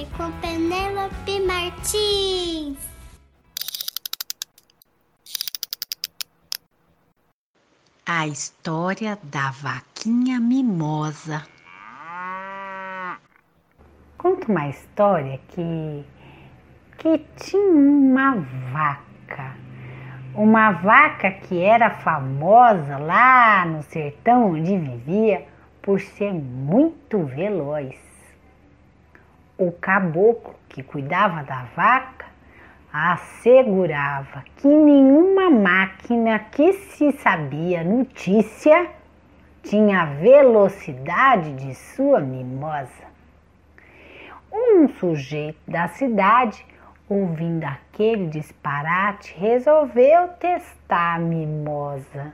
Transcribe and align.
História 0.00 0.06
com 0.16 0.32
Penélope 0.40 1.40
Martins. 1.40 2.78
A 8.06 8.26
história 8.26 9.18
da 9.22 9.50
vaquinha 9.50 10.40
mimosa. 10.40 11.42
Conta 14.16 14.50
uma 14.50 14.68
história 14.68 15.38
que 15.48 16.04
que 16.96 17.18
tinha 17.36 17.70
uma 17.70 18.36
vaca. 18.72 19.54
Uma 20.34 20.70
vaca 20.72 21.30
que 21.30 21.62
era 21.62 21.90
famosa 21.90 22.96
lá 22.96 23.66
no 23.66 23.82
sertão 23.82 24.52
onde 24.52 24.78
vivia 24.78 25.46
por 25.82 26.00
ser 26.00 26.32
muito 26.32 27.24
veloz. 27.24 28.09
O 29.60 29.70
caboclo 29.72 30.54
que 30.70 30.82
cuidava 30.82 31.42
da 31.42 31.64
vaca 31.76 32.24
assegurava 32.90 34.42
que 34.56 34.66
nenhuma 34.66 35.50
máquina 35.50 36.38
que 36.38 36.72
se 36.72 37.12
sabia 37.12 37.84
notícia 37.84 38.88
tinha 39.62 40.00
a 40.00 40.06
velocidade 40.06 41.52
de 41.56 41.74
sua 41.74 42.20
mimosa. 42.20 43.04
Um 44.50 44.88
sujeito 44.88 45.60
da 45.68 45.88
cidade, 45.88 46.64
ouvindo 47.06 47.64
aquele 47.64 48.28
disparate, 48.28 49.36
resolveu 49.38 50.28
testar 50.38 51.16
a 51.16 51.18
mimosa 51.18 52.32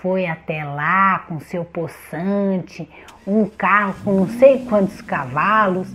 foi 0.00 0.26
até 0.26 0.64
lá 0.64 1.20
com 1.20 1.40
seu 1.40 1.64
poçante, 1.64 2.88
um 3.26 3.48
carro 3.48 3.94
com 4.04 4.12
não 4.12 4.28
sei 4.28 4.64
quantos 4.64 5.00
cavalos, 5.00 5.92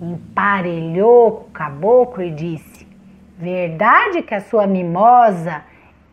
emparelhou 0.00 1.32
com 1.32 1.48
o 1.48 1.50
caboclo 1.50 2.22
e 2.22 2.30
disse: 2.30 2.86
Verdade 3.36 4.22
que 4.22 4.34
a 4.34 4.40
sua 4.40 4.66
mimosa 4.66 5.62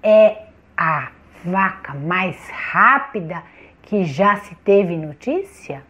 é 0.02 0.44
a 0.76 1.10
vaca 1.44 1.94
mais 1.94 2.38
rápida 2.50 3.44
que 3.82 4.04
já 4.06 4.38
se 4.38 4.56
teve 4.56 4.98
notícia? 4.98 5.84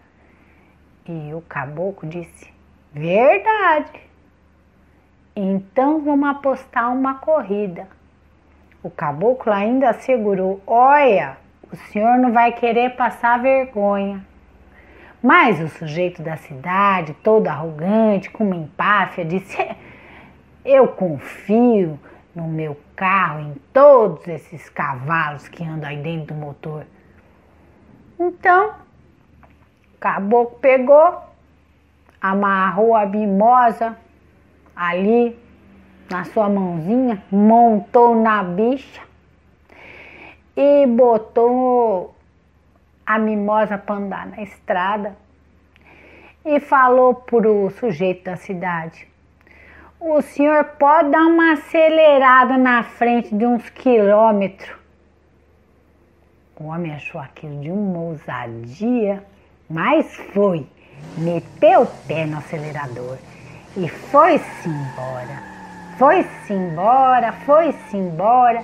E 1.08 1.34
o 1.34 1.42
caboclo 1.42 2.08
disse: 2.08 2.52
Verdade. 2.94 4.02
Então 5.36 6.02
vamos 6.02 6.30
apostar 6.30 6.92
uma 6.92 7.16
corrida. 7.16 7.88
O 8.84 8.90
caboclo 8.90 9.52
ainda 9.52 9.90
assegurou: 9.90 10.62
Olha, 10.68 11.38
o 11.72 11.76
senhor 11.76 12.18
não 12.18 12.32
vai 12.32 12.52
querer 12.52 12.96
passar 12.96 13.42
vergonha. 13.42 14.24
Mas 15.22 15.60
o 15.60 15.68
sujeito 15.68 16.22
da 16.22 16.38
cidade, 16.38 17.14
todo 17.24 17.48
arrogante, 17.48 18.30
com 18.30 18.44
uma 18.44 18.56
empáfia, 18.56 19.26
disse: 19.26 19.58
Eu 20.64 20.88
confio 20.90 22.00
no 22.36 22.48
meu 22.48 22.80
carro, 22.96 23.40
em 23.40 23.56
todos 23.74 24.28
esses 24.28 24.70
cavalos 24.70 25.48
que 25.48 25.64
andam 25.64 25.90
aí 25.90 25.98
dentro 25.98 26.36
do 26.36 26.40
motor. 26.40 26.86
Então, 28.20 28.76
o 29.96 29.98
caboclo 30.00 30.60
pegou, 30.60 31.20
amarrou 32.22 32.96
a 32.96 33.06
mimosa 33.06 33.98
ali 34.76 35.38
na 36.10 36.24
sua 36.26 36.50
mãozinha, 36.50 37.22
montou 37.32 38.16
na 38.16 38.44
bicha 38.44 39.02
e 40.56 40.88
botou 40.88 42.16
a 43.06 43.20
mimosa 43.20 43.78
para 43.78 43.96
andar 43.96 44.28
na 44.28 44.42
estrada 44.42 45.16
e 46.44 46.60
falou 46.60 47.14
pro 47.14 47.70
sujeito 47.72 48.24
da 48.24 48.38
cidade: 48.38 49.08
O 50.00 50.22
senhor 50.22 50.64
pode 50.80 51.10
dar 51.12 51.26
uma 51.26 51.54
acelerada 51.54 52.58
na 52.58 52.84
frente 52.84 53.36
de 53.36 53.46
uns 53.46 53.70
quilômetros. 53.70 54.76
O 56.60 56.66
homem 56.66 56.94
achou 56.94 57.22
aquilo 57.22 57.62
de 57.62 57.70
uma 57.70 58.00
ousadia, 58.00 59.24
mas 59.70 60.16
foi, 60.34 60.66
meteu 61.18 61.84
o 61.84 62.08
pé 62.08 62.26
no 62.26 62.38
acelerador 62.40 63.18
e 63.76 63.88
foi-se 63.88 64.68
embora. 64.68 65.57
Foi-se 65.98 66.54
embora, 66.54 67.32
foi-se 67.32 67.98
embora. 67.98 68.64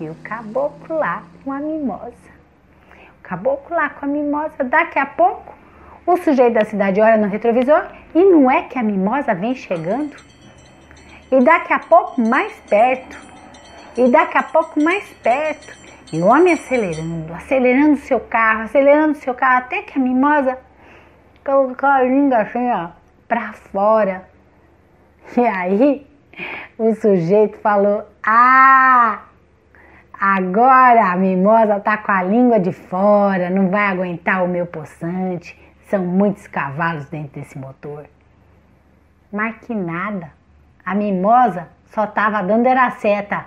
E 0.00 0.08
o 0.08 0.16
caboclo 0.16 0.98
lá 0.98 1.22
com 1.44 1.52
a 1.52 1.60
mimosa. 1.60 2.32
O 3.18 3.22
caboclo 3.22 3.76
lá 3.76 3.88
com 3.90 4.04
a 4.04 4.08
mimosa. 4.08 4.64
Daqui 4.64 4.98
a 4.98 5.06
pouco, 5.06 5.54
o 6.04 6.16
sujeito 6.16 6.54
da 6.54 6.64
cidade 6.64 7.00
olha 7.00 7.16
no 7.16 7.28
retrovisor 7.28 7.86
e 8.12 8.24
não 8.24 8.50
é 8.50 8.62
que 8.62 8.76
a 8.80 8.82
mimosa 8.82 9.32
vem 9.32 9.54
chegando. 9.54 10.16
E 11.30 11.40
daqui 11.44 11.72
a 11.72 11.78
pouco 11.78 12.20
mais 12.20 12.52
perto. 12.68 13.16
E 13.96 14.10
daqui 14.10 14.36
a 14.36 14.42
pouco 14.42 14.82
mais 14.82 15.04
perto. 15.22 15.72
E 16.12 16.20
o 16.20 16.26
homem 16.26 16.54
acelerando, 16.54 17.32
acelerando 17.32 17.96
seu 17.98 18.18
carro, 18.18 18.64
acelerando 18.64 19.14
seu 19.18 19.34
carro, 19.34 19.58
até 19.58 19.82
que 19.82 19.98
a 19.98 20.02
mimosa 20.02 20.58
colocou 21.44 21.88
a 21.88 22.02
língua 22.02 22.38
assim, 22.38 22.70
ó, 22.70 22.88
pra 23.28 23.52
fora. 23.52 24.28
E 25.36 25.40
aí 25.46 26.11
o 26.78 26.94
sujeito 26.94 27.58
falou: 27.58 28.04
Ah, 28.24 29.22
agora 30.18 31.12
a 31.12 31.16
mimosa 31.16 31.80
tá 31.80 31.96
com 31.98 32.12
a 32.12 32.22
língua 32.22 32.58
de 32.58 32.72
fora, 32.72 33.50
não 33.50 33.68
vai 33.68 33.86
aguentar 33.86 34.44
o 34.44 34.48
meu 34.48 34.66
poçante. 34.66 35.58
São 35.88 36.04
muitos 36.04 36.46
cavalos 36.46 37.08
dentro 37.10 37.40
desse 37.40 37.58
motor. 37.58 38.06
Mas 39.30 39.56
que 39.58 39.74
nada, 39.74 40.32
a 40.84 40.94
mimosa 40.94 41.68
só 41.86 42.06
tava 42.06 42.42
dando 42.42 42.66
era 42.66 42.90
seta 42.92 43.44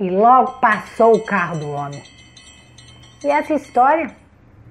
e 0.00 0.10
logo 0.10 0.52
passou 0.60 1.14
o 1.14 1.24
carro 1.24 1.58
do 1.58 1.70
homem. 1.70 2.02
E 3.22 3.28
essa 3.28 3.54
história 3.54 4.10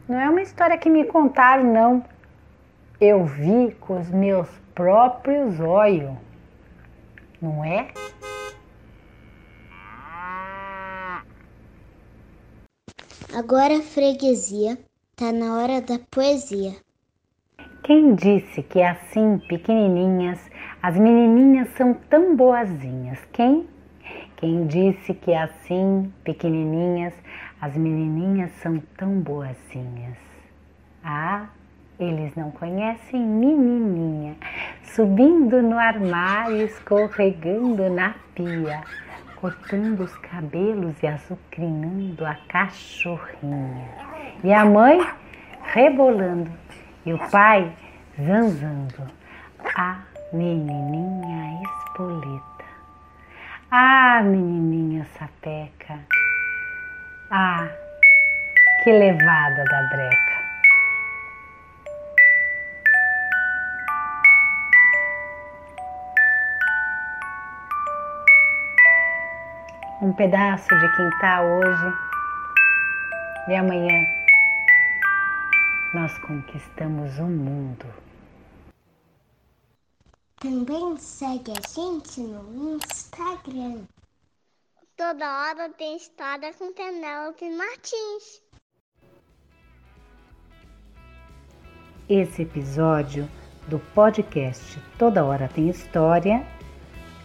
não 0.08 0.20
é 0.20 0.30
uma 0.30 0.42
história 0.42 0.78
que 0.78 0.90
me 0.90 1.06
contaram, 1.06 1.64
não. 1.64 2.04
Eu 3.00 3.26
vi 3.26 3.76
com 3.80 4.00
os 4.00 4.10
meus 4.10 4.48
próprios 4.74 5.60
olhos 5.60 6.16
não 7.46 7.64
é? 7.64 7.88
Agora, 13.38 13.82
freguesia, 13.82 14.78
tá 15.16 15.32
na 15.32 15.58
hora 15.58 15.82
da 15.82 16.00
poesia. 16.10 16.74
Quem 17.84 18.16
disse 18.16 18.64
que 18.64 18.82
assim, 18.82 19.38
pequenininhas, 19.48 20.40
as 20.82 20.98
menininhas 20.98 21.70
são 21.78 21.94
tão 22.10 22.36
boazinhas? 22.36 23.20
Quem? 23.32 23.68
Quem 24.38 24.66
disse 24.66 25.14
que 25.14 25.34
assim, 25.34 26.12
pequenininhas, 26.24 27.14
as 27.62 27.78
menininhas 27.78 28.52
são 28.62 28.80
tão 28.98 29.20
boazinhas? 29.20 30.18
Ah, 31.04 31.50
eles 32.00 32.36
não 32.36 32.52
conhecem 32.52 33.22
menininha, 33.22 34.36
subindo 34.96 35.62
no 35.62 35.78
armário, 35.78 36.66
escorregando 36.66 37.90
na 37.90 38.16
pia, 38.34 38.82
cortando 39.36 40.02
os 40.02 40.16
cabelos 40.20 41.04
e 41.04 41.08
azucrinando 41.08 42.26
a 42.26 42.36
cachorrinha. 42.48 43.90
E 44.42 44.54
a 44.54 44.64
mãe 44.64 45.06
rebolando 45.74 46.50
e 47.06 47.14
o 47.14 47.20
pai 47.30 47.70
zanzando. 48.18 49.12
A 49.76 50.00
menininha 50.32 51.62
espoleta. 51.64 52.66
Ah, 53.70 54.22
menininha 54.24 55.06
sapeca. 55.18 56.00
Ah, 57.30 57.68
que 58.84 58.92
levada 58.92 59.66
da 59.66 59.84
breca. 59.90 60.35
Um 70.06 70.14
pedaço 70.14 70.68
de 70.68 70.96
quintal 70.96 71.44
hoje 71.48 71.98
e 73.48 73.56
amanhã 73.56 74.06
nós 75.96 76.16
conquistamos 76.20 77.18
o 77.18 77.24
um 77.24 77.30
mundo. 77.30 77.86
Também 80.36 80.96
segue 80.98 81.52
a 81.52 81.68
gente 81.68 82.22
no 82.22 82.76
Instagram. 82.76 83.82
Toda 84.96 85.26
hora 85.26 85.70
tem 85.70 85.98
história 85.98 86.54
com 86.54 86.72
Penélope 86.72 87.50
Martins. 87.50 88.44
Esse 92.08 92.44
episódio 92.44 93.28
do 93.68 93.80
podcast 93.96 94.80
Toda 95.00 95.26
Hora 95.26 95.48
Tem 95.48 95.68
História 95.68 96.46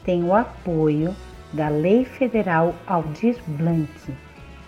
tem 0.02 0.24
o 0.24 0.34
apoio 0.34 1.14
da 1.52 1.68
Lei 1.68 2.04
Federal 2.04 2.74
Aldir 2.86 3.36
Blanc, 3.46 3.90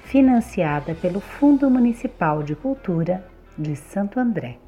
financiada 0.04 0.94
pelo 0.94 1.20
Fundo 1.20 1.70
Municipal 1.70 2.42
de 2.42 2.54
Cultura 2.54 3.24
de 3.56 3.76
Santo 3.76 4.18
André. 4.18 4.61